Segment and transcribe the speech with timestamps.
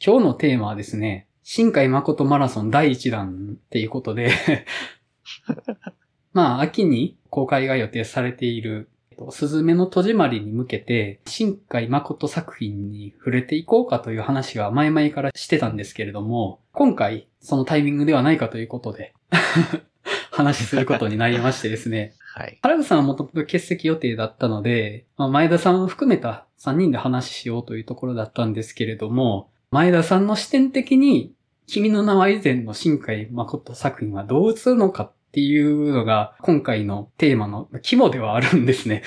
[0.00, 4.32] 今日のテーマはですね、新海誠マラソン第1弾っていうことで
[6.32, 8.88] まあ、秋に公開が予定されている、
[9.30, 19.14] すずめの戸締まりに向けて、新海誠作品に触れていこうかという話は前々からしてたんですけれども、今回そのタイミングではないかということで
[20.32, 22.14] 話することになりましてですね。
[22.34, 22.58] はい。
[22.62, 31.34] 原口さんはもともと欠席予定だったので、まあ、前田さんを含めた3人で話しようというところだったんですけれども、前田さんの視点的に、
[31.66, 39.02] 君の名は以前の新海誠作品はどう映るのかっていうのが、今回のテーマの肝ではあるんですね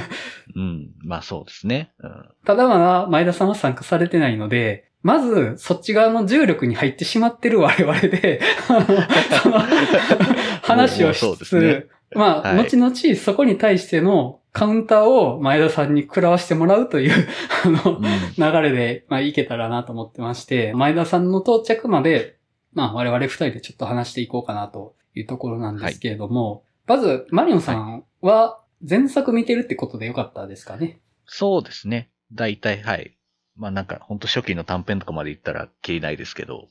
[0.54, 0.90] うん。
[1.02, 1.92] まあそうですね。
[2.00, 8.42] うん、ただまだ前田さんは参加されてないので、まず、そっち側の重力に入ってしまってる我々で
[10.60, 17.12] 話をしつつ、ね、まあ、はい、後々そこに対してのカウンターを前田さんに食らわしてもらうという
[17.64, 22.38] あの、うん、流れで、まあ、いけたらなと思ってまして、前田さんの到着まで、
[22.72, 31.00] まあ、我々二人でちょっと話していこうかなというところなんですけれども、はい、まず、マリオンさんは前作見てるってことでよかったですかね？
[31.26, 32.10] そうですね。
[32.32, 33.16] 大体、はい。
[33.56, 36.68] まあなんか、ほんと初期の短編とかまで言ったら消えないですけど、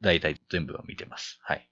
[0.00, 1.38] 大体全部は見てます。
[1.42, 1.68] はい。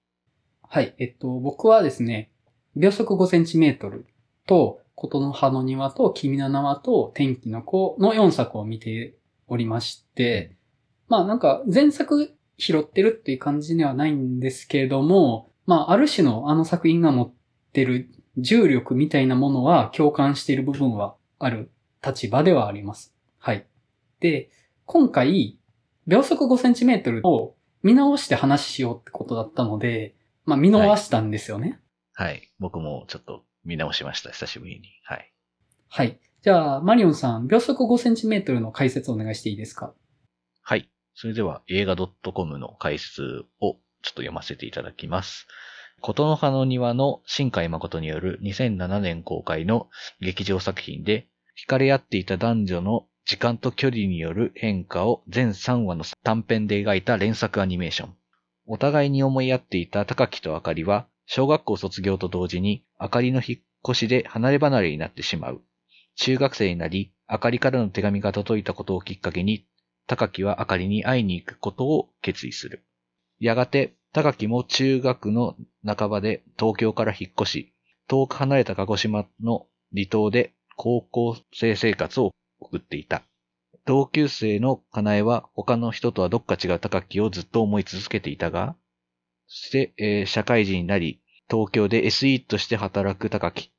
[0.61, 0.93] はい。
[0.99, 2.31] えっと、僕はですね、
[2.75, 4.05] 秒速5センチメートル
[4.45, 9.15] と、琴の葉の庭と、君の名はと、天気の子の4作を見て
[9.47, 10.57] おりまして、
[11.07, 17.33] まあなんか前作拾ってるっていう感じではないんですけれども、まあある種のあの作品が持っ
[17.71, 21.71] てる重力みたいなものは共感している部分はある
[22.05, 23.15] 立場ではあります。
[23.37, 23.65] はい。
[24.19, 24.49] で、
[24.85, 25.57] 今回、
[26.07, 31.79] 秒速5センチメートルを見直して話しようってことだったので、まあ見直したんですよね。
[32.13, 32.27] はい。
[32.27, 34.31] はい、僕もちょっと見直しました。
[34.31, 34.89] 久しぶりに。
[35.03, 35.33] はい。
[35.89, 36.19] はい。
[36.41, 39.93] じゃあ、マリオンさん、秒速5センチメートルの解説をお願いしていいですか？
[40.61, 40.89] はい。
[41.15, 45.47] それでは映画 .com の解説をちょっと読ませていただきます。
[45.99, 49.89] 琴の葉の庭の新海誠による2007年公開の
[50.21, 51.27] 劇場作品で、
[51.61, 58.15] 惹かれ合っていた男女の時間と距離による変化を全3話の短編で描いた連作アニメーション。
[58.65, 65.61] お互いに思い合っていた高木とあかりは、小学校卒業と同時に、あかりの引っ越しで離れ離れになってしまう。
[66.15, 69.67] 中学生になり、あかりからの手紙が届いたことをきっかけに、
[70.07, 72.83] 高木はあかりに会いに行くことを決意する。
[73.39, 77.73] やがて、高木も中学の半ばで東京から引っ越し、
[78.07, 83.21] 遠く離れた鹿児島の離島で高校生生活を送っていた。
[83.85, 88.75] 同級生のかなえは他の人とはどっか違う高木をずっと思い続けていたが、
[89.49, 93.71] して、えー、社会人になり、東京で SE として働く高木。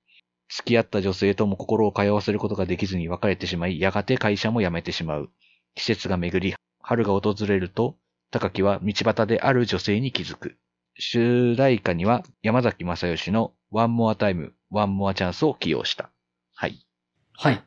[0.48, 5.30] 付き合った女性とも心を通わせることができずに別れてしまい、やがて会社も辞めてしまう。
[5.76, 7.96] 季節が巡り、春が訪れると、
[8.32, 10.56] 高木は道端である女性に気づく。
[10.98, 16.10] 主題歌には山崎正義の One More Time, One More Chance を起用した。
[16.54, 16.84] はい。
[17.34, 17.64] はい。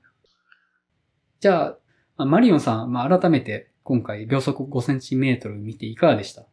[1.39, 1.77] じゃ
[2.17, 6.45] あ、マリオンさん、まあ、改めて今回秒速5センチメートル見ていかがでした？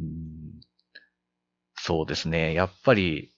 [0.00, 0.45] うん
[1.86, 2.52] そうですね。
[2.52, 3.30] やっぱり、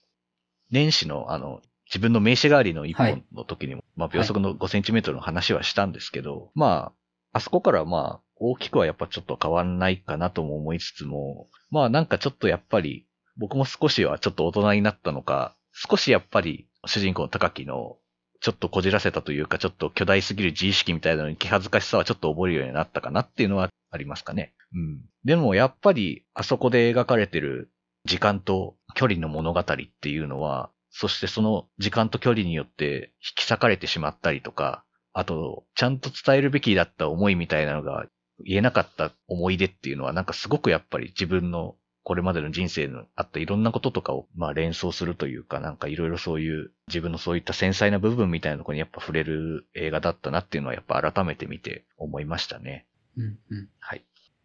[0.71, 6.93] 年始のあの、自分の名刺代わりの一本の時にも、はい、まあ秒速の5センチメートルの話はしたんですけど、はい、ま
[7.31, 13.05] あ、あそこからまあ、大きくはやっぱちょっと変わんないかなとも思いつつも、まあなんかちょっとやっぱり、
[13.37, 17.97] 僕も少しはちょっと大人になったのか、少しやっぱり主人公の高木の
[18.41, 24.53] ちょっとこじらせたというか、ちょっと巨大すぎる自意識みたいなのに気恥ずかしさはちょっと覚えるようになったかなっていうのはありますかね。
[24.73, 25.01] うん。
[25.23, 27.71] でもやっぱり、あそこで描かれてる
[28.09, 29.65] 時間と距離の物語っ
[30.01, 34.83] ていうのは、そしてその時間と距離によって引き裂かれてしまったりとか、
[35.13, 38.07] あと、ちゃんと伝えるべきだった思いみたいなのが
[38.43, 52.87] 言えなかった思い出っていうのはなんかすごくやっぱり自分のこれまでの人生のあったいろんなこととかを、まあ連想するというか、なんかいろいろそういう、自分のそういった繊細な部分みたいなところにやっぱ触れる映画だったなっていうのはやっぱ改めて見て思いましたね。
[53.15, 53.69] うんうん。
[53.79, 54.03] はい。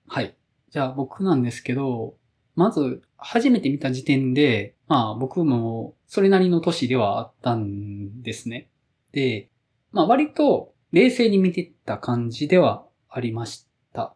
[0.08, 0.34] はい。
[0.70, 2.16] じゃあ僕なんですけど、
[2.54, 8.70] まず、初めて見た時点で、まあ僕もそれなりの年ではあったんですね。
[9.12, 9.50] で、
[9.92, 14.14] まあ割と冷静に見てた感じではありました。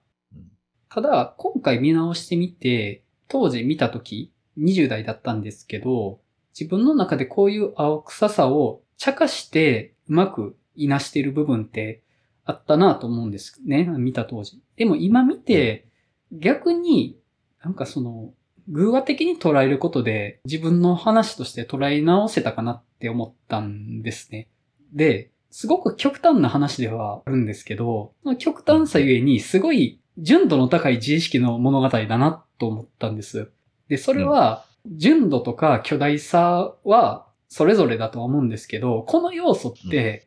[0.91, 6.21] ただ、今回見直してみて、当時見たとき、20代だったんですけど、
[6.59, 12.03] 自分の中でこういう青臭さを茶化してうまくいなしている部分って
[12.45, 13.85] あったなと思うんですね。
[13.85, 14.61] 見た当時。
[14.77, 15.87] でも今見て、
[16.33, 17.18] 逆に
[17.63, 18.33] なんかその、
[18.69, 24.49] 偶話的に捉えることで自分の話として捉え直せたかなって思ったんですね。
[24.93, 33.51] で、すごく極端な話ではあるんですけど、極端さゆえにすごい純度の高い自意識の物語だなと思ったんです。
[33.89, 40.27] で、それは、純度とか巨大さはそれぞれだとは思うんですけど、この要素って、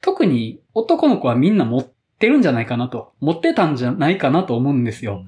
[0.00, 1.88] 特に男の子はみんな持っ
[2.18, 5.24] てるんじゃないかなと、持ってたんじゃないかなと思うんですよ。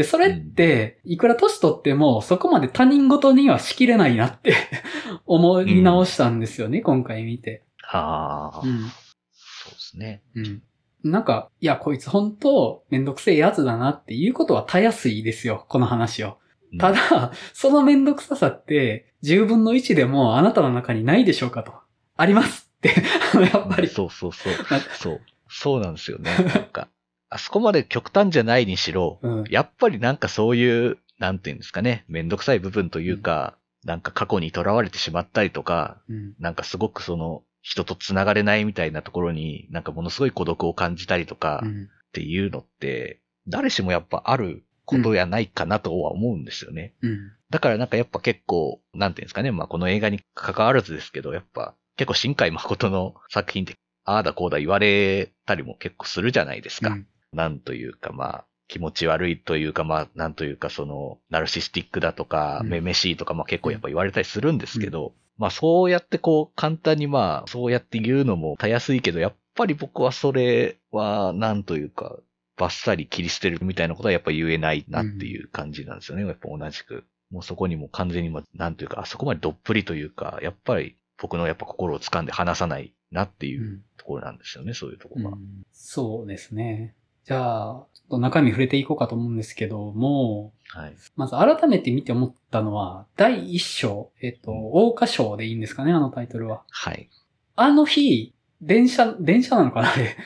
[0.00, 4.54] で、それって、いくら年取っても、そこまで他人事にはしきれないなって
[5.26, 7.64] 思い直したんですよね、今回見て。
[7.82, 8.88] はあ、うん。
[9.30, 10.22] そうですね。
[10.34, 10.62] うん。
[11.04, 16.38] なんか、いや、こいつ本当めんどくせえやつだなっていうことはたやすいですよ、この話を。
[16.72, 21.74] うんただ、そのめんどくささって、10分の1でもあなたの中にないでしょうかと。
[22.16, 22.94] ありますって、
[23.52, 23.88] やっぱり。
[23.88, 24.52] そうそうそう。
[24.94, 25.20] そう。
[25.50, 26.30] そうなんですよね。
[26.54, 26.88] なんか、
[27.30, 29.44] あそこまで極端じゃないにしろ、うん。
[29.48, 36.34] やっぱりなんかそういう、なんていうんですかね、めんどくさい部分というか、なんか過去に囚われてしまったりとか、うん。
[36.38, 41.88] なんかすごくその、人と繋がれないみたいなところに、なんかものすごい孤独を感じたりとか、っうん。
[42.12, 46.94] ていうのって、誰しもやっぱあることやないかなとは思うんですよね。
[47.02, 47.32] うん。
[47.50, 53.74] だからなんかやっぱ結構、なんていうんですかね、まあこの映画に関わらずですけど、やっぱ結構新海誠の作品って、
[54.04, 56.90] ああだこうだ言われたりも結構するじゃないですか。
[56.90, 72.18] うんなんというかまあ、気持ち悪いというかまあ、なんというかその、ナルシスティックだとか、うんめめしいとかまあ結構やっぱ言われたりするんですけど、まあそうやってこう簡単にまあ、そうやって言うのもたやすいけど、やっぱり僕はそれは、なんというか、
[72.56, 76.26] バッサリ切り捨てるみたいなことはやっぱ言えないなっていう感じなんですよね。
[76.26, 77.04] やっぱ同じく。
[77.30, 85.36] もうそこにも完全にまあ、なんというか、あそこまでどっぷりというか、やっぱり僕のやっぱ心を掴んで離さないなっていううんところなんですよね、そういうところが。
[85.36, 86.94] うんそうですね。
[87.24, 90.94] じゃあ、ちょっと中身触れていこうかと思うんですけども、はい。
[91.16, 96.62] まず改めて見て思ったのは、第一章、えっと、桜花賞でいいんですかね、あのタイトルは。
[96.70, 97.08] はい。
[97.56, 100.16] あの日、電車、電車なのかなあれ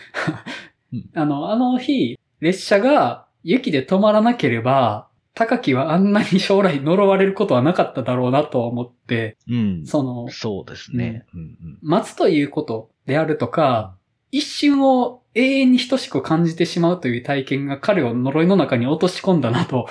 [0.92, 1.10] うん。
[1.14, 9.86] あの、あの日、列車が雪で止まらなければ、高木はあんなに将来呪われることはなかっただろうなと思って、うん。
[9.86, 11.26] その、そうですね。
[11.34, 11.78] うんうん。
[11.82, 13.96] 待つということであるとか、
[14.30, 19.88] 一瞬を永遠に等しく感じてしまうという体験が彼を呪いの中に落とし込んだなと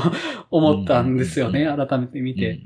[0.50, 2.60] 思ったんですよね、うん改めて見て。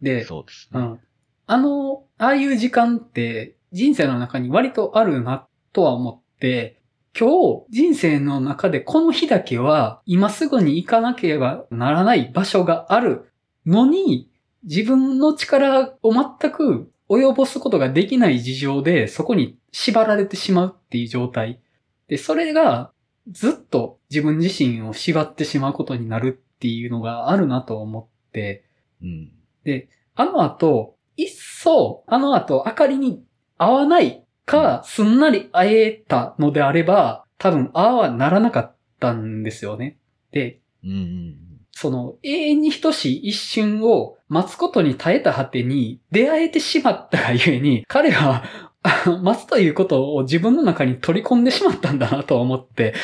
[0.00, 0.80] で、そうですね。
[0.80, 0.98] うん。
[1.46, 6.80] あの、ああいう時間って人生の中に割とあるなとは思って、
[7.18, 13.30] 今日人生の中でこの日だけは今すぐに行かなければならない場所がある
[13.66, 14.30] のに
[14.64, 21.60] 自分の力を全く及ぼすことができない事情でそこに縛られてしまうっていう状態。
[22.08, 22.92] で、それが
[23.30, 28.64] ずっと自分自身を縛ってしまうことになるっていうのがあるなと思って、
[29.02, 29.32] うん。
[29.64, 33.24] で、あの後、いっそ、あの後、明かりに
[33.58, 39.98] 合わないか、すんなり会えたのであれば、多分、ああはならなかったんですよね。
[40.30, 48.42] で、うんうんその、永遠に等しい一瞬を待つことに耐えた果てに出会えてしまったがゆえに、 彼は、
[48.82, 52.94] あ 待つということを自分の中に取り込んでしまったんだなと思って、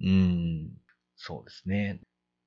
[0.00, 0.08] うん。
[0.08, 0.70] うん。
[1.16, 2.00] そうですね。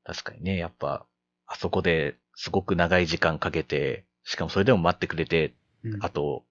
[0.05, 1.05] 確かにね、やっぱ、
[1.45, 5.53] あそこですごく長い時間かけて、しかもそれでも待ってくれて、
[5.83, 6.45] うんあと、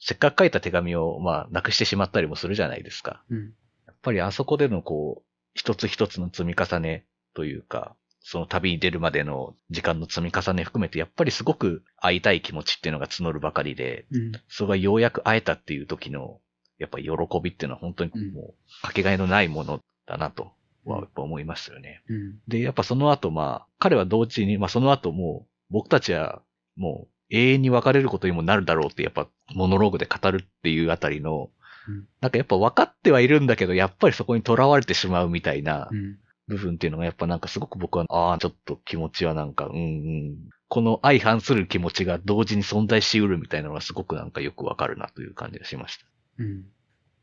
[0.00, 3.22] せっかく書いた手紙を、まあ、なくしてしまったりもするじゃないですか。
[3.28, 3.52] うん
[3.86, 7.96] やっぱりあそこでのこう、一つ一つの積み重ねというか、
[8.30, 14.32] その旅に出るまでの時間の積み重ね含めて、やっぱりすごく会いたい気持ちっていうのが募るばかりで、うん。
[14.48, 16.38] それがようやく会えたっていう時の、
[16.78, 17.10] やっぱり喜
[17.42, 20.52] びっていうのは本当にもう、かけがえのないものだなと
[20.84, 22.02] はやっぱ思いましたよね。
[22.06, 22.38] うん。
[22.46, 26.42] で、やっぱその後まあ、彼は同時に、まあその後もう、僕たちは
[26.76, 31.48] もう永遠に別れることにもなるだろうってやっぱモノローグで語るっていうあたりの、
[31.88, 32.06] うん。
[32.20, 40.36] なんかやっぱ分かってはいるんだけど、やっぱりそこに囚われてしまうみたいなうん部分っていうのがやっぱなんかすごく僕は、ああ、ちょっと気持ちはなんか、うんうん。
[40.68, 46.04] この相反する気持ちが同時に存在しうるみたいなのがすごくなんかよくわかるなという感じがしました。
[46.38, 46.64] うん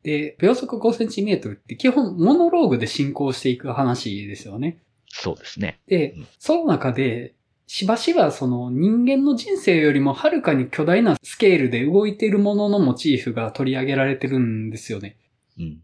[0.05, 4.77] で、秒速5センチメートルって基本モノローグで進行していく話ですよね。
[5.07, 5.79] そうですね。
[5.87, 7.33] でうん、その中で、
[7.65, 15.17] しばしばその人間の人生よりもはるかに巨大なスケールで動いているもののモチーフが取り上げられてるんですよね。
[15.57, 15.81] うんうん。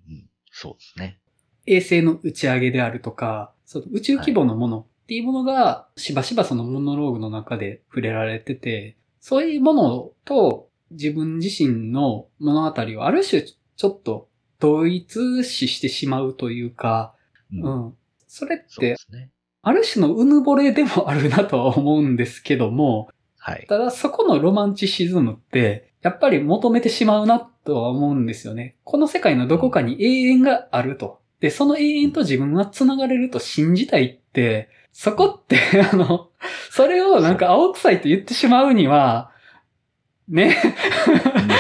[0.52, 1.18] そうですね。
[1.66, 14.28] 衛星の打ち上げであるとか、その宇宙規模のものっていうものがしばしばそのモノローグの中で触れられてて、そういうものと自分自身の物語をある種ちょっと
[14.60, 17.14] 同一視してしまうというか、
[17.52, 17.94] うんうん。
[18.28, 18.96] それって。
[19.64, 23.66] ある種のうぬぼれでもあるなとは思うんですけども、はい。
[23.68, 28.76] ただそこのロマンチシズムって、やっぱり求めてしまうなとは思うんですよね。
[28.84, 31.21] この世界のどこかに永遠があると。
[31.42, 35.58] で、その永遠と自分は繋がれると信じたいって、そこって、
[35.92, 36.30] あの、
[36.70, 39.32] それをなんか青臭いと言ってしまうには、
[40.28, 40.56] ね、ね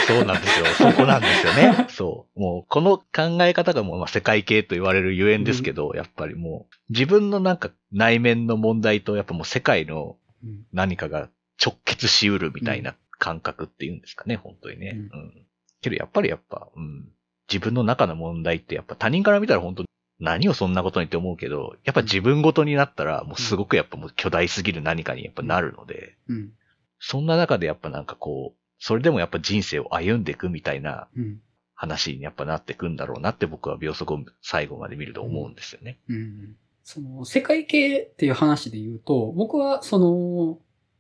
[0.08, 0.66] そうなんですよ。
[0.78, 1.88] そこなんですよね。
[1.90, 2.40] そう。
[2.40, 11.30] もう、この考え方がもう、まあ、世界系と言われるゆえんですけど、やっぱりもう、自分のなんか内面の問題と、やっぱもう世界のうん何かが
[11.64, 14.96] 直結しうるみたいな感覚っていうんですかね、本当にね。
[15.12, 15.46] ううん。
[15.82, 17.10] けどやっぱりやっぱ、うん。
[17.52, 19.84] 自分の中の問題ってやっぱ他人から見たら本当
[20.20, 26.52] 何をそんなことにって思うけど、やっぱ自分ごとになったらもうすごくやっぱもう巨大すぎる何かにやっぱなるので、うん。
[27.00, 31.42] そんな中でやっぱなんかこう、それでもやっぱ人生を歩んでいくみたいなうん。
[31.74, 35.98] 話にやっぱなってくんだろうなって僕は秒速を最後まで見ると思うんですよね。
[36.08, 36.56] うん。
[36.84, 40.60] その、世界系っていう話で言うと、僕はその、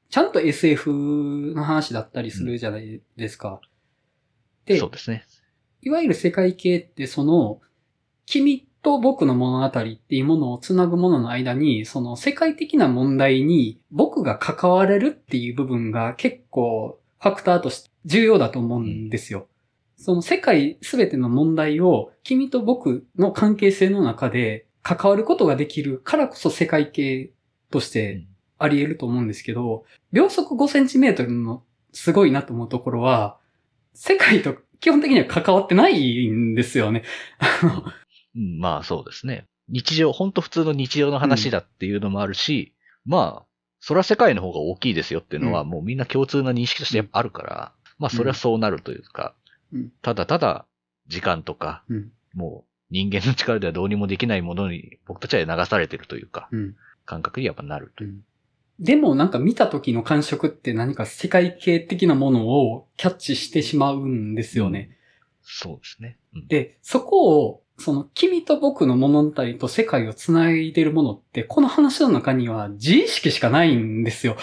[0.09, 3.61] ちゃんと SF の話だったりするじゃないですか。
[4.65, 5.23] で、そうですね。
[5.81, 7.59] いわゆる世界系ってその、
[8.25, 19.47] 君と僕の物語っていうものをつなぐものの間に、その世界的な問題に僕が関われるっていう部分が結構ファクターとして重要だと思うんですよ。
[19.97, 27.31] その世界すべての問題を君と僕の関係性の中で関わることができるからこそ世界系
[27.69, 28.25] として
[28.57, 33.37] あり得ると思うんですけど、秒速5センチメートルのすごいなと思うところは、
[33.93, 37.03] 世界と基本的には関わってないんですよね。
[38.33, 39.47] まあそうですね。
[39.69, 42.73] 日常、本当普通の日常の話だっていうのもあるし、
[43.05, 43.45] まあ、
[43.79, 49.33] それは世界の方が大きいですよっていうのはうんもうみんな共通な認識としてあるから、まあそれはそうなるというか、
[49.73, 50.65] うんただただ
[51.07, 52.11] 時間とか、うん。
[52.33, 56.75] もう人間の力ではどうにもできないものに僕たちは流されてるというか、うん。
[57.05, 58.21] 感覚にやっぱなるという。
[58.81, 64.97] でもなんか見た時の感触って何か世界系的なものをキャッチしてしまうんですよね。
[65.43, 66.17] そうですね。
[66.35, 74.35] うんで、そこを、その君と僕の物語と世界を繋いでるものって、この話の中には自意識しかないんですよ。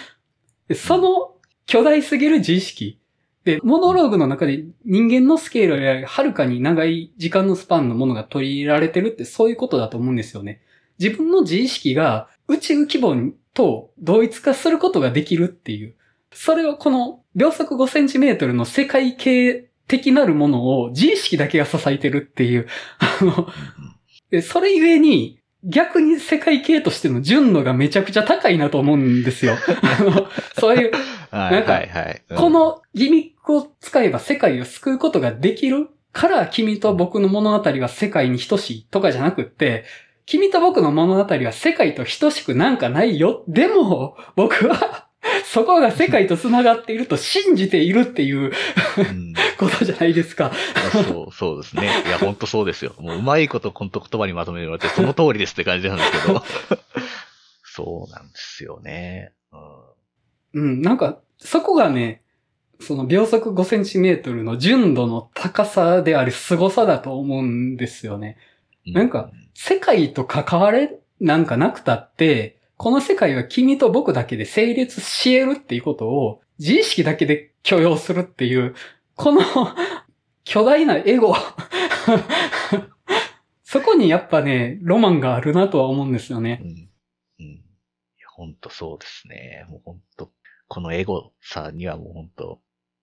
[0.68, 1.34] でその
[1.66, 2.98] 巨大すぎる自意識。
[3.44, 10.62] で、モノローグの中で人間のスケールよりはるかに長い時間のスパンのものが取り入れられてるってそういうことだと思うんですよね。
[10.98, 15.94] 自分の自意識が宇宙規模と同一化することができるっていう。
[16.32, 22.66] それをこの秒速5センチメートルの世界系的なるものを自意識だけが支えてるっていう。
[22.98, 29.56] あの、それゆえに逆に世界系としての純度がめちゃくちゃ高いなと思うんですよ。
[29.82, 30.28] あ の
[30.58, 30.92] そういう、
[31.30, 31.82] はいなんか
[32.36, 39.84] こ、のギミックを使えば世界を救うことができるから君と僕の物語は世界に等しいとかじゃなくって、
[40.28, 43.44] 君と僕の物語は世界と等しくなんかないよ。
[43.48, 45.08] でも、僕は、
[45.44, 48.52] そこが世界と繋がっていると信じているっていう
[48.98, 50.52] うんことじゃないですか。
[50.92, 51.90] そう、そうですね。
[52.06, 52.92] いや、ほんとそうですよ。
[52.98, 56.44] もう、うまいこと、この言葉にまとめてもらって、その通りですって感じなんですけど。
[57.64, 59.32] そうなんですよね。
[60.52, 62.20] うんうん、なんか、そこがね、
[62.80, 68.36] その秒速5センチメートルの純度の高さである凄さだと思うんですよね。
[68.84, 69.30] なんか、
[69.60, 78.76] 世界と関われなんかなくたって、この世界は君と僕だけで成立し得るっていうことを自意識だけで許容するっていう、
[79.16, 79.40] この
[80.44, 81.34] 巨大なエゴ。
[83.64, 86.64] そこにやっぱね、ロマンがあるなとは思うんですよねう。
[86.64, 86.68] ん。
[86.68, 87.46] うん。
[87.46, 87.60] い
[88.20, 89.66] や、ほんとそうですね。
[89.68, 90.30] もうほんと、
[90.68, 92.60] このエゴさにはもうほんと、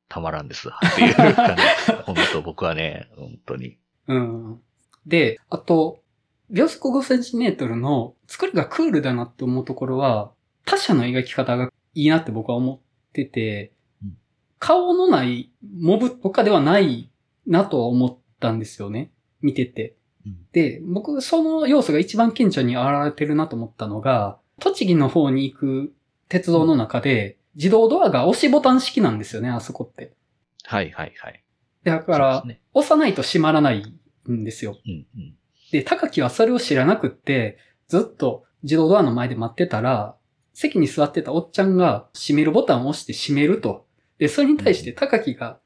[0.08, 0.70] たまらんです。
[0.70, 1.92] っていう感じです。
[2.08, 3.78] 本当僕はね、本当に。
[4.08, 4.62] うん。
[5.06, 6.00] で、あと、
[6.50, 10.32] 秒速5センチメートルの作りがクールだなって思うところは、
[10.66, 12.80] 他者の描き方がいいなって僕は思っ
[13.14, 13.72] てて
[14.04, 14.18] うん、
[14.60, 17.10] 顔のないモブとかではない
[17.48, 19.12] なとは思ったんですよね。
[19.42, 19.96] 見てて。
[20.26, 25.94] うんで、僕、その要素が一番顕著に現れてるなと思ったのが、栃木の方に行く
[26.30, 30.14] 鉄道の中で、自動ドアが押しボタン式なんですよね、あそこって。
[30.64, 31.44] はいはいはい。
[31.84, 32.62] だから、ね。
[32.74, 33.84] 押さないと閉まらない
[34.30, 34.78] んですよ。
[34.86, 35.36] うんうん。
[35.72, 37.58] で、高木はそれを知らなくって、
[37.88, 40.16] ずっと自動ドアの前で待ってたら、
[40.54, 43.86] 席に座ってたおっちゃんが閉めるボタンを押して閉めると。
[44.18, 45.60] で、それに対して高木が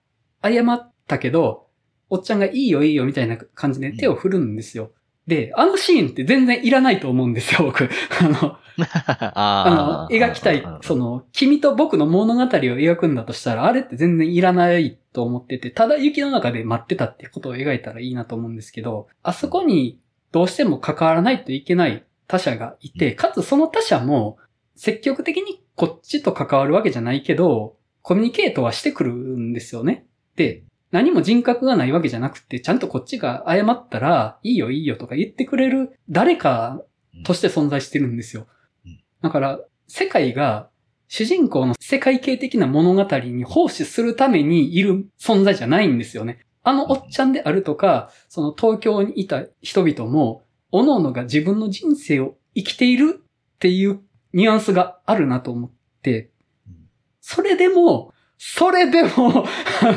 [0.44, 1.68] 謝ったけど、
[2.10, 4.92] おっちゃんがいいよいいよみたいな感じで手を振るんですよ。
[5.30, 7.88] で、あのシーンって全然いらないと思うんですよ、僕。
[8.20, 8.58] あの、
[9.36, 20.00] あの、描きたい、その、の、君と僕の物語を描くんだとしたら、あれって全然いらないと思ってて、ただ雪の中で待ってたってことを描いたらいいなと思うんですけど、あそこに
[20.32, 24.38] どうしても関わらないといけない他者がいて、かつその他者も
[24.76, 30.08] 積極的にこっちと関わるわけじゃないけど、コミュニケートはしてくるんですよね。
[30.36, 36.82] で、何も人格がないわけじゃなくて、ちゃんとこっちが謝ったら、いいよいいよとか言ってくれる誰か
[37.24, 38.48] として存在してるんですよ。
[38.86, 39.00] うん。
[39.22, 40.70] だから、世界が
[41.08, 46.40] 主人公の世界系的な物語に奉仕するためにいる存在じゃないんですよね。
[46.64, 54.02] あのおっちゃんであるとか、その東京にいた人々も、各々が自分の人生を生きているっていう
[54.34, 55.72] ニュアンスがあるなと思っ
[56.04, 56.30] て、
[56.68, 56.76] うん。
[57.22, 59.46] それでも、それでも、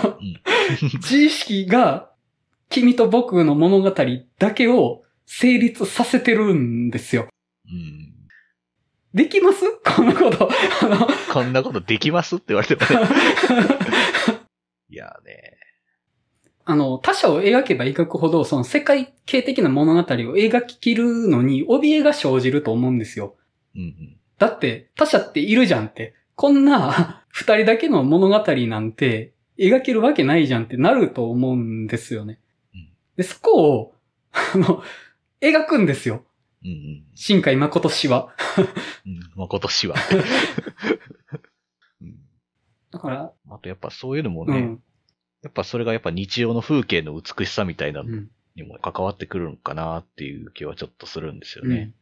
[0.95, 2.11] 自意識が
[2.69, 3.95] 君と僕の物語
[4.39, 7.29] だけを成立させてるんですよ。
[7.67, 8.13] うん。
[9.15, 9.61] できます？
[9.85, 10.49] このこと。
[10.83, 12.37] あの、こんなことできます？
[12.37, 13.07] って言われてもね。
[14.89, 15.59] いやね。
[16.65, 23.37] あの、他者を描けば描くほど、その世界系的な物語を描き切るのに怯えが生じると思うんですよ。
[23.75, 24.17] うんうん。
[24.39, 26.15] だって、他者っているじゃんって。
[26.35, 32.39] こんな二人だけの物語なんて描けるわけないじゃんってなると思うんですよね
[32.75, 32.89] うん。
[33.17, 33.95] で、そこを、
[34.33, 34.83] あの、
[35.41, 36.25] 描くんですよ。
[36.65, 37.05] うんうん。
[37.15, 38.35] 新海誠氏は。
[39.07, 39.97] うん、まあ、今年は。
[42.01, 42.19] うん
[42.93, 44.83] だから、あとやっぱそういうのもね、うん。
[45.43, 48.31] やっぱそれがやっぱ日常の風景の美しさみたいなのうん。
[48.55, 51.95] にも関わってくるのかなっていう気はちょっとするんですよね。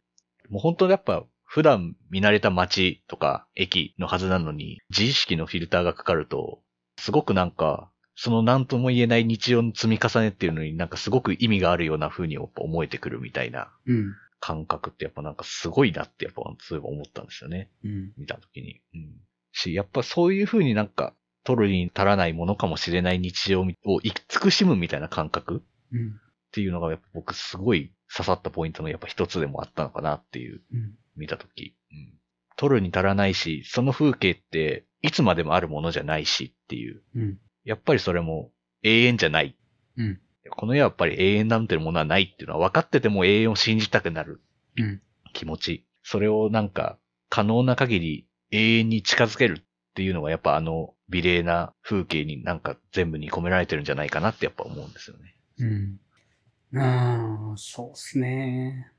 [0.49, 0.53] うん。
[0.55, 6.61] もう本当にやっぱ普段見慣れた街とか駅のはずなのに、自意識のフィルターがかかると、
[7.01, 14.13] すごくなんか、その何とも言えない日常の積み重ねっていうのになんかすごく意味があるような風に思えてくるみたいなうん。
[14.39, 17.69] 感覚ってやっぱなんかすごいなってやっぱそういえば思ったんですよね。
[17.83, 18.11] うん。
[18.17, 18.81] 見たときに。
[18.93, 19.13] うん。
[19.51, 26.09] し、やっぱそういう風になんか、取るに足らないものかもしれない日常を慈しむみたいな感覚うん。
[26.09, 26.11] っ
[26.51, 30.95] ていうのがやっぱ僕すごい刺さったポイントのやっぱ一つでもあったのかなっていう、うん。
[31.15, 31.75] 見たとき。
[31.91, 32.13] うん。
[32.57, 37.01] 取るに足らないし、その風景っていつまでもあるものじゃないしっていう。
[37.15, 37.39] うん。
[37.63, 38.51] やっぱりそれも
[38.83, 39.55] 永遠じゃない。
[39.97, 40.19] うん。
[40.49, 44.41] この世はやっぱり永遠なんてものはないっていうのは分かってても永遠を信じたくなる
[44.77, 45.01] うん。
[45.33, 45.85] 気持ち。
[46.03, 46.97] それをなんか
[47.29, 55.35] 可能な限り永遠に近づけるっていうのがやっぱあの美麗な風景になんか全部に込められてるんじゃないかなってやっぱ思うんですよね。
[55.59, 56.79] うん。
[56.79, 58.91] ああ、そうっすね。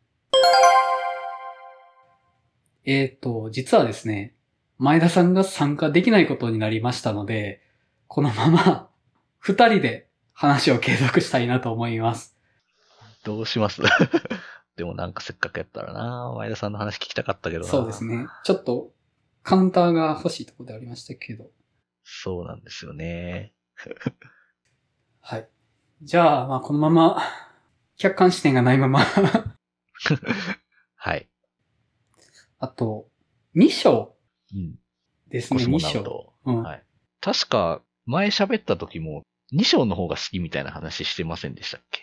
[2.85, 4.35] えっ、と、実はですね、
[4.83, 7.63] 前田さんが参加できないことになりましたので、
[8.09, 8.91] このまま
[9.39, 12.37] 二人で話を継続したいなと思います。
[13.23, 13.81] どうします？
[14.75, 18.27] でもなんかせっかくやったらな前田さんの話聞きたかったけどなそうですね。
[18.43, 18.93] ちょっと
[19.45, 21.49] カウンターが欲しいところでありましたけど。
[22.03, 23.55] そうなんですよね。
[25.21, 25.49] はい。
[26.03, 27.23] じゃあ、まあこのまま、
[27.97, 28.99] 客観視点がないまま
[30.97, 31.29] はい。
[32.59, 33.09] あと、
[33.55, 34.12] 2章
[34.55, 34.75] うん。
[35.29, 36.33] ですね、コスモ2章。
[36.45, 36.63] うん。
[36.63, 36.83] はい。
[37.21, 42.03] 確か、前喋った時も、2章の方が好きみたいな話してませんでしたっけ？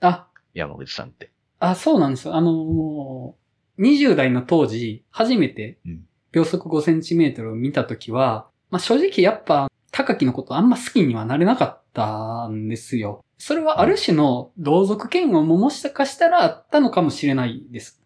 [0.00, 1.30] あ、山口さんって。
[1.58, 2.34] あ、そうなんですよ。
[2.34, 13.24] あのー、20代の当時、初めてうん、秒速5センチメートルを見たときは、まあ正直やっぱ、高木のことあんま好きにはなれなかったんですよ。
[13.38, 17.99] それはある種の同族嫌悪ももしかしたらあったのかもしれないです。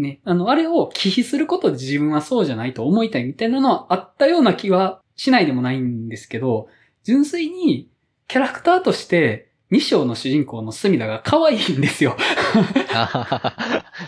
[0.00, 0.20] うんね。
[0.24, 6.68] あの、あれを忌避することで自分はそうじゃないと思いたいみたいなのはあったような気はしないでもないんですけど、
[7.04, 7.88] 純粋に
[8.26, 12.16] キャラクターとして、2章の主人公の隅田が可愛いんですよ。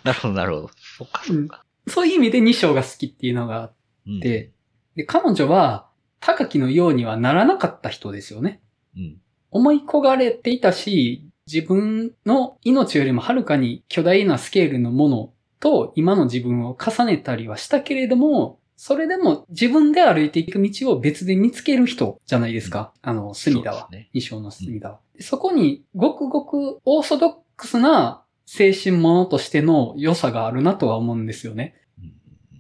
[0.05, 0.71] なるほど、なるほど。
[0.99, 1.65] そっか、そっか。
[1.87, 3.75] そういう意味で2章が好きっていうのがあって、
[4.07, 4.51] うんで、
[4.97, 5.89] で、彼女は、
[6.21, 8.61] 高木のようにはならなかった人ですよね。
[8.97, 9.17] うん。
[9.51, 15.32] 思い焦がれていたし、自分の命よりもはるかに巨大なスケールのもの
[15.63, 22.93] と今の自分を重ねたりはしたけれども、それでも自分で歩いていく道を別で見つける人じゃないですか。
[23.01, 23.89] あの、隅田は。
[23.93, 24.99] ね二章の隅田は。
[25.15, 31.77] でそこにごくごくオーソドックスな精神物としての良さがあるなとは思うんですよね。
[31.99, 32.13] うん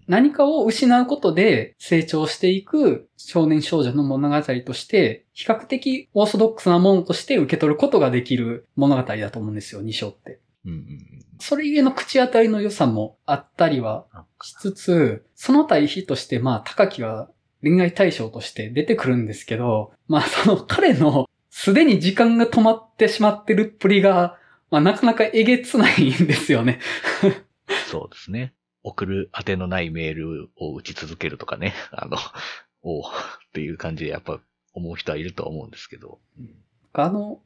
[0.08, 10.40] 何かを失うことで成長していく少年少女の物語として、比較的オーソドックスなものとして受け取ることができる物語だと思うんですよ、二章って。
[10.64, 14.06] うんうんそれゆえの口当たりの良さもあったりは
[14.42, 17.30] しつつ、その対比として、まあ、高木は
[17.62, 24.38] 恋愛対象として出てくるんですけど、まあ、その彼のすでに時間が止まってしまってるっぷりが、
[24.70, 26.78] まあ、なかなかえげつないんですよね。
[27.90, 28.54] そうですね。
[28.84, 31.74] 送る当てのないメールを打ち続けるとかね。
[31.90, 32.16] あの、
[32.82, 34.40] おうっていう感じでやっぱ
[34.74, 36.20] 思う人はいるとは思うんですけど。
[36.92, 37.40] あの、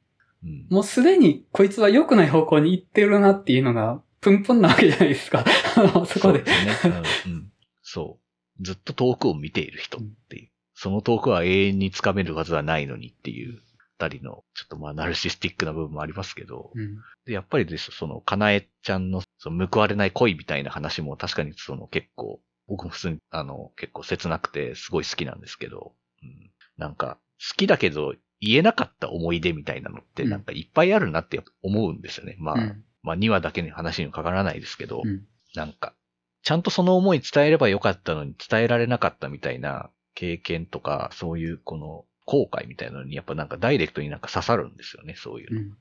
[0.47, 0.67] うん。
[0.71, 5.45] もうすでにこいつは良くない方向に行ってるなっていうのが、プンプンなわけじゃないですか。
[6.07, 6.45] そこで。
[6.45, 7.03] そうね。
[7.27, 7.53] うんうん。
[7.83, 8.19] そ
[8.59, 8.63] う。
[8.63, 10.49] ずっと遠くを見ている人っていう。
[10.75, 13.61] その遠くは永遠につかめるはずはないのにっていう
[13.97, 16.99] ったりの、ちょっとまあナルシスティックな部分もありますけど、うん。
[17.25, 28.15] でやっぱりです、その、かなえちゃんの、その報われない恋みたいな話も確かにその結構、僕も普通に、あの、結構切なくてすごい好きなんですけど、うん、なんか、好きだけど
[28.47, 32.37] 言えなかった思い出みたいなのってうんなんかいっぱいあるなって思うんですよね。
[32.39, 32.85] まあ、うん。
[33.03, 35.95] まあ2話だけの話にもかからないですけど、うんなんか、
[36.43, 45.61] ちゃんとその思い伝えればよかったのに伝えられなかったみたいな経験とか、そういうこの後悔みたいなのにやっぱなんかダイレクトになんか刺さるんですよね、そういうの。
[45.61, 45.73] うん。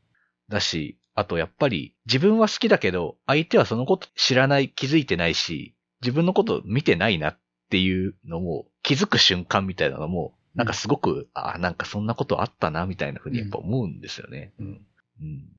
[0.49, 14.53] だし、あとやっぱり自分は好きだけど、相手はそのこと知らない、気づいてないし、自分のこと見てないなっていうのも、気づく瞬間みたいなのも、なんかすごく、あなんかそんなことあったな、みたいなふうにやっぱ思うんですよね。
[14.59, 14.85] うん。
[15.21, 15.49] うん。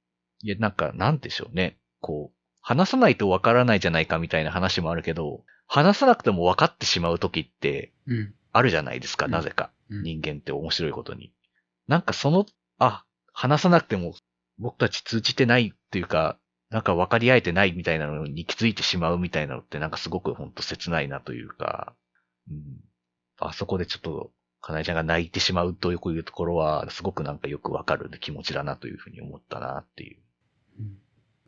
[0.42, 1.76] いや、なんか、なんでしょうね。
[2.00, 8.35] こう、話さないとわからないじゃないかみたいな話もあるけど、話さなくても分かってしまう時ってうん。
[8.52, 9.70] あるじゃないですか、うんなぜか。
[9.90, 11.32] うん人間って面白いことに。
[11.87, 12.46] なんかその、
[12.78, 14.14] あ、話さなくても
[14.59, 16.38] 僕たち通じてないっていうか、
[16.70, 21.94] なんか分かり合えてないみたいなのに気づいてしまうみたいなのってなんかすごくほんと切ないなというか、
[22.50, 22.80] うん。
[23.38, 24.32] あそこでちょっと、
[24.66, 30.18] かなえちゃんが泣いてしまうというところは、すごくなんかよくわかる気持ちだなというふうに思ったなっていう。
[30.81, 30.98] うん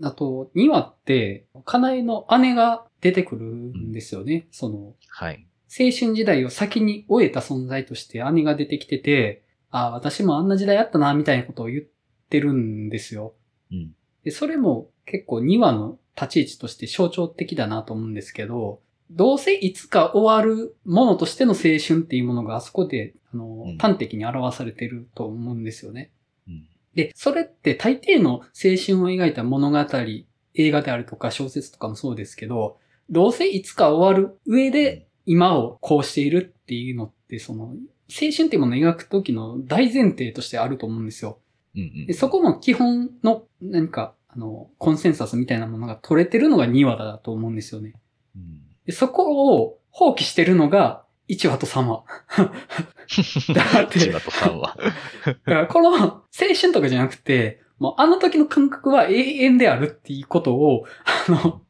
[0.01, 4.47] あと、2話って、かなえの姉が出てくるんですよね。
[4.53, 5.45] その、はい。
[5.69, 11.85] 青春時代を先に終えた存在として姉が出てきてて、あ私もあんな時代あったな、みたいなことを言っ
[12.31, 13.35] てるんですよ。
[13.73, 13.97] うん。
[14.23, 26.11] で、それも結構2話の立ち位置として象徴的だなと思うんですけど、どうせいつか終わるものとしての青春っていうものがあそこで、あのうん、端的に表されてると思うんですよね。
[26.47, 26.67] うん。
[26.95, 29.79] で、それって大抵の青春を描いた物語、
[30.55, 32.79] 映画であるとか小説とかもそうですけど、
[33.11, 37.65] どうせいつか終わる上で今をこうしているっていうのって、その、
[38.11, 41.39] 青春っていうものを描くときの大前提としてあると思うんですよ。
[41.75, 47.95] うんうんで、そこの基本の何か、あの、コンセンサスみたいなものが取れてるのが2話だと思うんですよね。
[48.37, 48.68] うん。
[48.89, 52.05] で、そこを放棄してるのが1話と3話。
[53.55, 54.77] だって1話と3話。
[55.27, 56.25] だからこの青
[56.59, 60.87] 春とかじゃなくて、もうあの時の感覚は永遠であるっていうことを、
[61.29, 61.61] あの、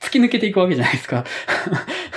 [0.00, 1.24] 突き抜けていくわけじゃないですか。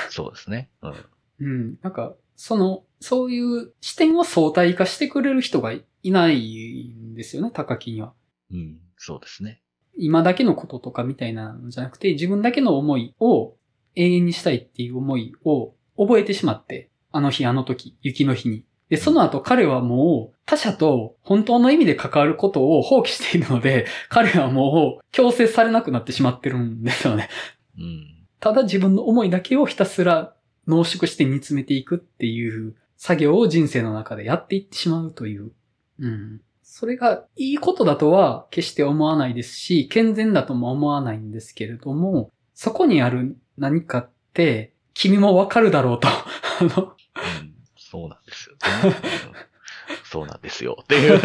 [0.10, 0.71] そうですね。
[0.82, 0.95] うん。
[1.39, 1.75] うん。
[1.84, 8.13] なんか、その、そういう視点を相対化してくれる人がいないんですよね、高木には。
[8.51, 8.80] うん。
[8.97, 9.62] そうですね。
[9.97, 13.56] 今だけのこととかみたいなのじゃなくて、自分だけの思いを
[13.95, 18.63] 永遠にしたいっていう思いを覚えてしまって、あの日あの時、雪の日に。
[18.89, 27.30] で、その後彼はもう他者と本当の意味で関わることを放棄しているので、彼はもう強制されなくなってしまってるんですよね。
[27.77, 28.27] うん。
[28.39, 30.34] ただ自分の思いだけをひたすら
[30.67, 35.51] 濃縮して煮詰めていくっていう作業を人生の中でやっていってしまうという。
[35.99, 36.41] うん。
[36.62, 46.08] それがいいことだとは決して思わないですし、健全だとも思わないんですけれども、そこにある何かって、君もわかるだろうと。
[46.08, 46.13] あ
[46.62, 48.60] の、うんそうなんですよね。
[48.86, 50.78] うんそうなんですよ。
[50.84, 51.19] っていう。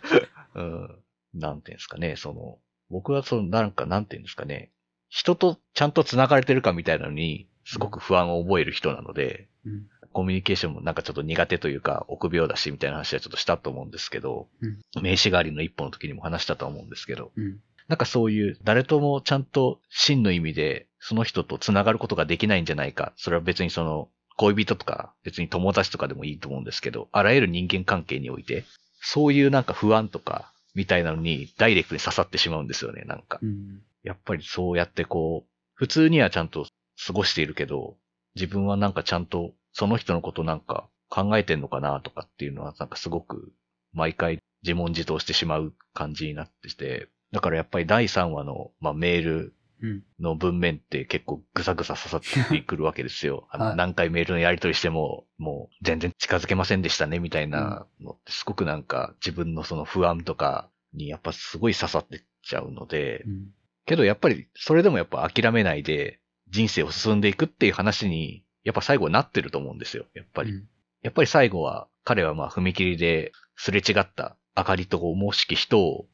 [0.54, 0.98] うん。
[1.34, 4.70] なんていうんですかね、その、僕はその、なんか、なんていうんですかね、
[5.10, 17.60] 人とちゃんと繋がれてるかみたいなのに、すごく不安を覚える人なので、うんコミュニケーションもなんかちょっと苦手というか、臆病だしみたいな話はちょっとしたと思うんですけど、うん名刺代わりの一歩の時にも話したと思うんですけど、うん。
[17.88, 23.12] なんかそういう、誰ともちゃんと真の意味で、その人と繋がることができないんじゃないか。
[23.16, 28.64] それは別にその、恋人とか、別に友達とかでもいいと思うんですけど、あらゆる人間関係において、
[29.00, 33.46] そういうなんか不安とか、みたいなのに、ダイレクトに刺さってしまうんですよね、なんかう。
[33.46, 33.82] ん。
[34.02, 36.66] やっぱりそうやってこう、普通にはちゃんと
[37.06, 37.96] 過ごしているけど、
[38.34, 43.52] 自分はなんかちゃんとその人のことなんか考えてんのかなとかっていうのはなんかすごく
[43.92, 50.02] 毎回自問自答してしまう感じになってて、だからやっぱり第3話の、まあ、メールうん。
[50.18, 53.46] の文面って結構ぐさぐさ刺さってくるわけですよ。
[53.52, 63.54] あのはい何回メールのやり取りしても、もう全然近づけませんでしたねみたいなのってすごくなんか自分のその不安とかにやっぱすごい刺さってっちゃうので、うん。
[63.86, 70.06] けどやっぱり、それでもやっぱ諦めないで、人生を進んでいくっていう話に、やっぱ最後なってると思うんですよ。
[70.14, 70.50] やっぱり。
[70.50, 70.68] うん
[71.02, 76.08] やっぱり最後は、彼はまあ踏切ですれ違った明かりと思しき人をうん、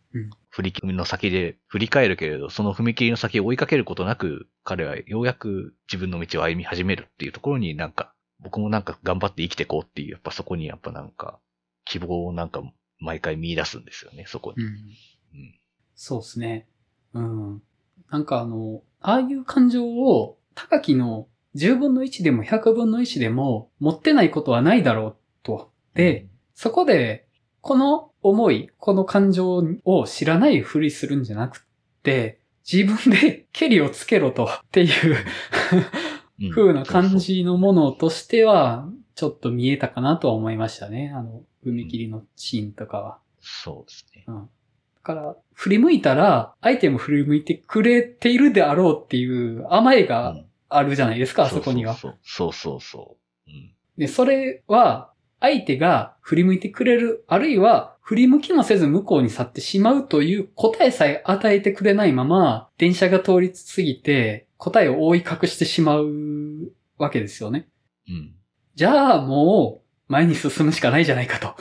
[0.51, 11.39] 振り切りの先で振り返るけれど、その踏切の先を追いかけることなく、彼はようやく自分の道を歩み始めるっていうところになんか、僕もなんか頑張って生きていこうっていう、やっぱそこにやっぱなんか、
[11.85, 12.63] 希望をなんか
[13.01, 14.65] 毎回見出すんですよね、そこに。
[14.65, 14.71] うん。
[14.71, 15.55] うん
[15.97, 16.67] そうですね。
[17.13, 17.63] うん。
[18.11, 25.73] なんかあの、ああいう感情を、高木の10分の1でも100分の1でも持ってないことはないだろうと。
[25.95, 27.27] で、そこで、
[27.61, 31.65] この思い、この感情を知らないふりするんじゃなく
[32.03, 35.17] て、自分でケリをつけろとっていう
[36.41, 41.13] うん風な感じのものとしては、ちょっと見えたかなとは思いましたね。
[41.15, 43.19] あの、踏切のシーンとかは。
[43.41, 44.25] そうですね。
[44.27, 44.35] うん。
[44.37, 44.49] だ
[45.03, 51.95] から、振り向いたら、相手も振り向いてくれているであろうっていう甘えがうんあるじゃないですか、あそこには。
[51.95, 53.51] そうそうそうそう。
[53.51, 53.73] うん。
[53.97, 67.69] で、それは、相手が振り向いてくれる、あるいは、振り向きもせず向こうに去ってしまうという答えさえ与えてくれないまま、電車が通り過ぎて、答えを覆い隠してしまうわけですよね。
[68.09, 68.35] うん。
[68.75, 71.55] じゃあもう、前に進むしかないじゃないかと。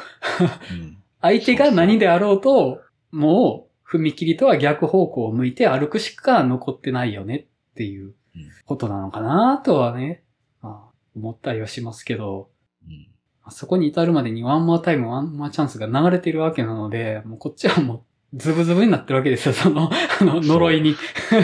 [0.71, 0.97] うん。
[1.21, 2.81] 相手が何であろうと、
[3.11, 8.13] もう、踏切とは逆方向を向いて歩くしか残ってないよねっていううん
[8.65, 10.23] ことなのかなとはね、
[10.61, 12.49] まあ、思ったりはしますけど、
[12.87, 13.12] うん。
[13.43, 20.95] あそこに至るまでに One more time, One more chance が流れてるわけなので、もうこっちはもうズブズブになってるわけですよ、その、あの、呪いに。
[21.29, 21.43] そう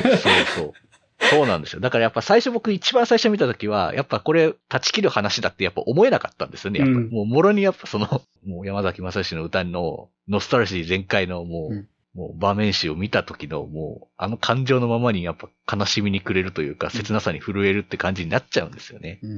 [0.56, 0.74] そう。
[1.22, 1.82] そうなんですよ。
[1.82, 6.80] だからやっぱ最初僕一番最初見たときは、やっぱこれ断ち切る話だってやっぱ思えなかったんですよね。
[6.80, 8.08] やっぱ、うんもうもろにやっぱその、
[8.46, 19.20] もう山崎正義の歌のノスタルジー全開のもう、うんもう場面誌を見た時のもう、あの感情のままにやっぱ悲しみにくれるというか、切なさに震えるって感じになっちゃうんですよね。
[19.22, 19.32] うん。
[19.32, 19.36] う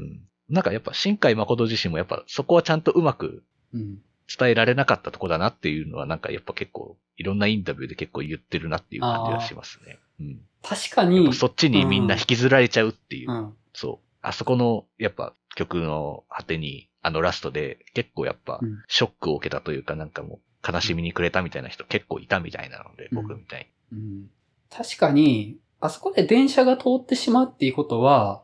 [0.00, 0.20] ん。
[0.48, 3.98] なんかやっぱ新海誠自身もやっぱそこはちゃんとうまくうん。
[4.28, 9.98] 伝えられなかったとこだなっていうのはなんかやっぱ結構、いろんなインタビューで結構言ってるなっていう感じがしますね。
[10.20, 10.40] うん。
[10.62, 13.30] 確かにそっちにみんな引きずられちゃうっていう。
[13.30, 13.54] うん。
[13.72, 14.06] そう。
[14.22, 24.28] あそこの、やっぱ曲の果てに、あのラストで結構やっぱうんショックを受けたというかなんかもう悲しみにくれたみたいな人結構いたみたいなので、うん僕みたいうん
[24.68, 28.42] 確かに、あそこで電車が通ってしまうっていうことは、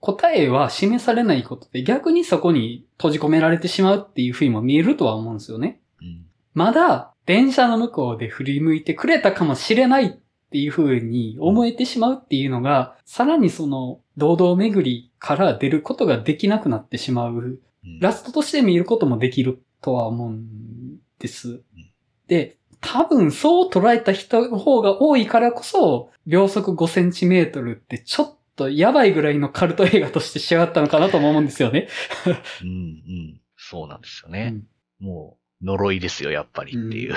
[0.00, 5.80] 答えは示されないことで逆にそこに閉じ込められてしまうっていうふうにも見えるとは思うんですよね。
[6.00, 6.24] に。
[6.54, 10.10] まだ電車の向こうで振り向いてくれたかもしれないっ
[10.50, 18.00] ていうふうに思えてしまうっていうのが、さらにその堂々巡りから出ることができなくなってしまううん。
[18.00, 21.62] ラストとして見ることもできるとは思うんです。
[22.26, 31.88] で、多分そう捉えた人の方が多いからこそ、秒速5センチメートルってちょっとやばいぐらいのカルト映画として仕上がったのかなとも思うんですよね。
[32.62, 33.40] うん、うん。
[33.56, 34.50] そうなんですよね。
[34.54, 34.66] うん
[35.00, 37.14] もう、呪いですよ、やっぱりっていう。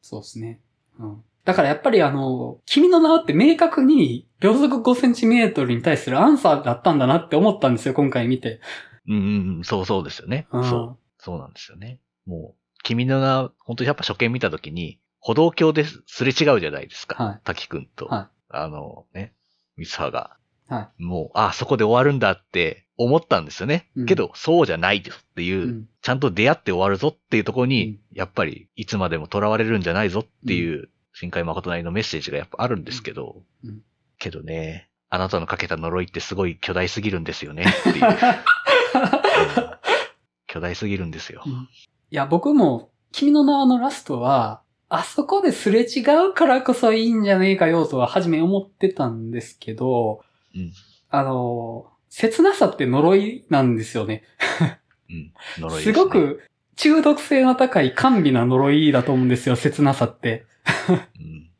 [0.00, 0.60] そうですね。
[0.98, 1.22] うん。
[1.44, 8.60] だからやっぱりあの、君の名はって明確に秒速5センチメートルに対するアンサーだったんだなって思ったんですよ、今回見て。
[9.06, 9.64] うん、うん、うん。
[9.64, 10.46] そうそうですよね。
[10.52, 10.98] うんそう。
[11.18, 12.00] そうなんですよね。
[12.26, 17.22] もう、君の名、本当にやっぱ初見見たときに、歩道橋ですれ違うじゃないですか。
[17.22, 18.06] はい滝くんと。
[18.06, 19.34] はあのね、
[19.76, 20.36] 三葉が。
[20.76, 23.88] はもう、あ、そこで終わるんだって思ったんですよね。
[23.96, 24.06] うん。
[24.06, 25.88] けど、そうじゃないですっていう、うん。
[26.00, 27.98] ちゃんと出会って終わるぞっていうところに、うん。
[28.12, 33.42] やっぱり、いつまでも囚われるんじゃないぞっていう、新海誠なりのメッセージがやっぱあるんですけど、
[34.18, 38.04] けどね、あなたのかけた呪いってすごい巨大すぎるんですよねっていう。
[38.06, 38.12] うん。
[40.46, 41.42] 巨大すぎるんですよ。
[42.10, 50.22] いや、僕も、君の名はのラストは、あそこですれ違うからこそいいんじゃねえかよとは初め思ってたんですけど、
[50.54, 50.72] うん。
[51.10, 54.24] あの、切なさって呪いなんですよね。
[55.08, 55.32] うん。
[55.58, 56.04] 呪いです、すね。
[56.04, 56.42] ごく
[56.76, 60.44] 中毒性の高い甘美な呪いだと思うんですよ、切なさって。
[61.18, 61.50] うん。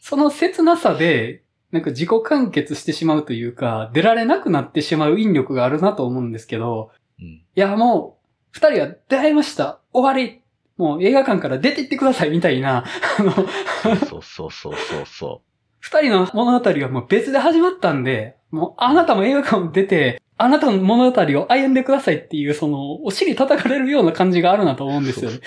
[0.00, 7.26] その切なさで、なんか自己完結してしまうというか、出られなくなってしまう引力があるなと思うんですけど、うん。
[7.26, 9.80] いや、もう、二人は出会いました。
[9.92, 10.42] 終わり。
[10.76, 12.84] もう映画館から出て行ってくださいみたいな、
[13.18, 15.42] あの、そうそうそうそうそ
[15.86, 25.38] 二人の物語はもう別で始まったんで、もうあなたも映画館を出て、あなたの物語を歩んでくださいっていう、その、お尻叩かれるような感じがあるなと思うんですよね。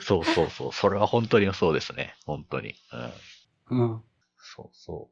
[0.00, 0.02] う。
[0.02, 0.72] そうそうそう。
[0.72, 2.14] それは本当にそうですね。
[2.24, 2.74] 本当に。
[3.68, 3.78] うん。
[3.78, 4.02] うん。
[4.38, 5.10] そうそ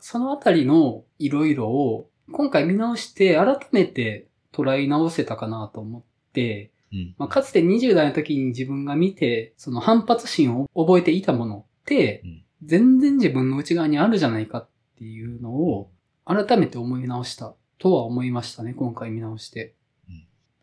[0.00, 6.96] そのあたりのいろいろを、今回見直して改めて捉え直せたかなと思って、う。
[6.96, 7.14] うん。
[7.16, 14.68] まあ、かつて20代の時に自分が見て、その反発心を覚えていたものってうん、全然自分の内側にあるじゃないかっ
[14.98, 15.90] ていうのを、
[16.24, 19.74] 改めて思い直したとは思いましたね、今回見直して。
[20.08, 20.20] うん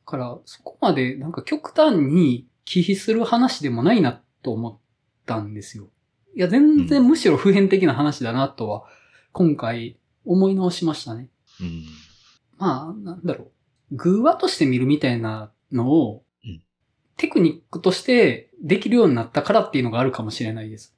[0.07, 4.77] だから、そこまでなんか極端に忌避する話でもないなと思っ
[5.25, 5.89] たんですよ。
[6.33, 8.85] いや、全然むしろ普遍的な話だなとは、
[9.33, 11.29] 今回思い直しましたね。
[11.59, 11.83] うん。
[12.57, 13.51] まあ、なんだろ
[13.91, 13.95] う。
[13.95, 16.61] 偶話として見るみたいなのを、うん
[17.17, 20.93] テクニックとしてできるようになったからっていうのがあるかもしれないです。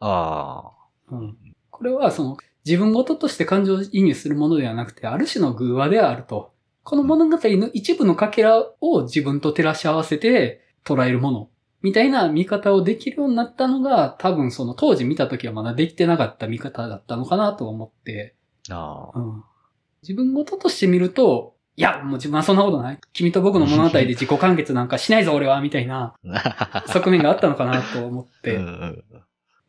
[0.00, 0.72] あ
[1.10, 1.14] あ。
[1.14, 1.36] うん、
[1.70, 6.52] これは、その、自分ごととして感情移入するものではなくて、ある種の偶話であると。
[6.82, 11.48] この物語の一部のかけらを自分と照らし合わせて捉えるもの、
[11.82, 18.34] みたいな見方をできるようになったのが、多分その当時見た時はまだできてなかった見方だったのかなと思って、
[18.70, 19.18] ああ。
[19.18, 19.44] うん、
[20.02, 23.00] 自分事として見ると、いや、もう自分はそんなことない。
[23.12, 26.14] 君と僕の物語で自己完結なんかしないぞ俺は、みたいな
[26.86, 29.04] 側面があったのかなと思って、うんうん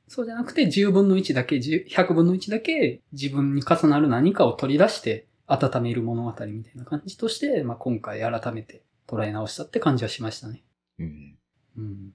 [0.07, 10.63] そうじゃなくて10分の1だけ、10 100分の1だけ自分に重なる何かを取り出して温める物語みたいな感じとして、まあ、今回改めて捉え直したって感じはしましたね。
[10.99, 11.37] うん
[11.77, 12.13] うん。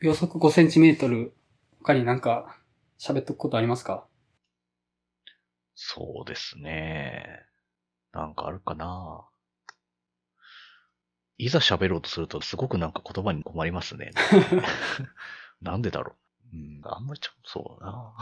[0.00, 1.32] 秒速5センチメートル、
[1.80, 2.58] 他になんか
[2.98, 4.06] 喋っとくことありますか？
[5.74, 7.42] そうですね。
[8.12, 9.26] なんかあるかな。
[11.38, 14.10] いざ喋ろうとするとすごくなんか言葉に困りますね。
[15.60, 16.25] なんでだろう。
[16.52, 18.14] うん、あんまりちょそうだな。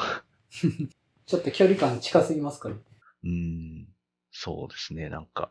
[1.27, 2.77] ちょっと距離感近すぎますかね。
[3.25, 3.89] うん、
[4.31, 5.09] そうですね。
[5.09, 5.51] なんか、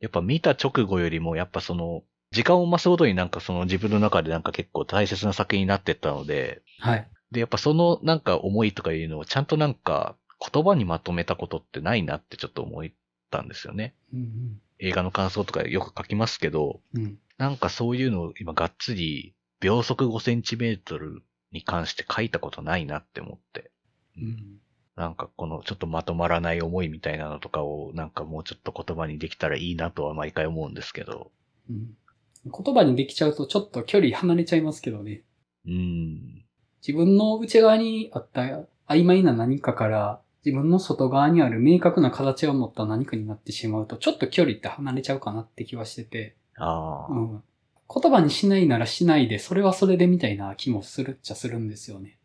[0.00, 7.08] やっぱ見た直後よりも、やっぱその、時間を増すごとになんかその自分の中でなんか結構大切な作品になってったので、はい。
[7.30, 10.16] で、やっぱそのなんか思いとかいうのをちゃんとなんか
[10.52, 12.84] 言葉にまとめたことってないなってちょっと思っ
[13.30, 13.94] たんですよね。
[14.12, 17.02] うん映画の感想とかよく書きますけど、うん。
[17.02, 17.18] うん。
[17.38, 21.22] なんかそういうのを今がっつり秒速5センチメートル
[21.54, 23.70] に関して書いたことないなって思って。
[24.18, 24.58] うん。
[24.96, 31.30] なんかこのちょっとまとまらない思いみたいなのとかをなんかもうちょっと言葉にできたらいいなとは毎回思うんですけど。
[31.70, 31.96] うん。
[32.44, 35.22] 言葉にできちゃうとちょっと距離離れちゃいますけどね。
[35.66, 36.44] うん。
[36.86, 38.42] 自分の内側にあった
[38.86, 47.42] 曖昧な何かから自分の外側にある明確な形を持った何かになってしまうとちょっと距離って離れちゃうかなって気はしてて、ああ、うん。
[47.92, 52.18] 言葉にしないならしないで、それはそれでみたいな気もするっちゃするんですよね。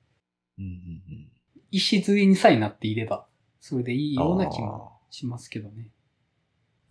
[0.58, 0.74] うんうんう
[1.16, 1.30] ん。
[1.72, 3.26] 礎にさえなっていれば、
[3.60, 5.90] それでいいような気もしますけどね。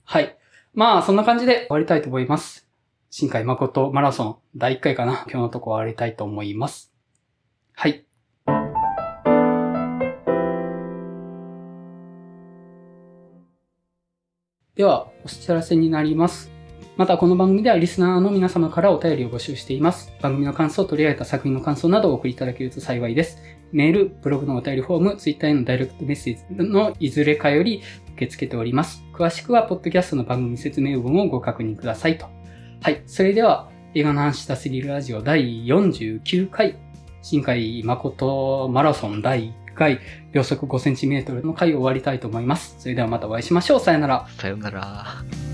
[0.04, 0.37] はい。
[0.74, 2.68] まあ、そんな感じで終わりたいと思います。
[3.11, 5.24] 新海誠マラソン第1回かな。
[5.28, 6.92] 今日のとこ終わりたいと思います。
[7.72, 8.04] はい。
[14.76, 16.58] では、お知らせになります。
[16.98, 20.12] また、この番組ではリスナーの皆様からお便りを募集しています。
[20.20, 23.38] 番組の感想、取り上げた作品の感想などをお送りいただけると幸いです。
[23.70, 27.82] メール、ブログのお便りフォーム、ツイッターへのダイレクトメッセージのいずれかより
[28.14, 29.04] 受け付けております。
[29.14, 32.26] 詳しくは、ポッドキャストの番組説明文をご確認くださいと。
[32.82, 33.00] はい。
[33.06, 36.74] それでは、映画の話したスリルラジオ第49回、
[37.22, 40.00] 新海誠マラソン第1回、
[40.32, 42.74] 秒速5センチメートルの回を終わりたいと思います。
[42.80, 43.80] それではまたお会いしましょう。
[43.80, 44.26] さよなら。
[44.37, 45.47] さよなら。